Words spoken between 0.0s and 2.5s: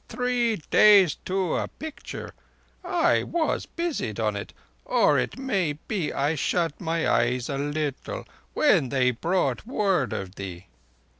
Three days to a picture.